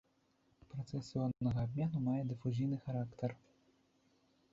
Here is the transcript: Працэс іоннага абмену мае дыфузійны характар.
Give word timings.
Працэс 0.71 1.09
іоннага 1.17 1.59
абмену 1.67 2.01
мае 2.07 2.17
дыфузійны 2.31 2.77
характар. 2.87 3.37